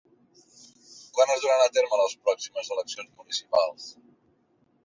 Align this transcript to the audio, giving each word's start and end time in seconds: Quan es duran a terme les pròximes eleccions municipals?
Quan 1.17 1.33
es 1.33 1.43
duran 1.43 1.61
a 1.65 1.69
terme 1.75 2.01
les 2.01 2.17
pròximes 2.25 2.73
eleccions 2.77 3.15
municipals? 3.21 3.87